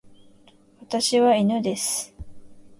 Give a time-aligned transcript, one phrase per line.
[0.79, 2.11] 私は犬です。